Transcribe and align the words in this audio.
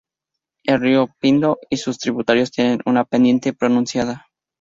El 0.63 0.79
río 0.81 1.09
Pindo 1.19 1.59
y 1.69 1.77
sus 1.77 1.99
tributarios 1.99 2.49
tienen 2.49 2.79
una 2.87 3.05
pendiente 3.05 3.53
pronunciada. 3.53 4.25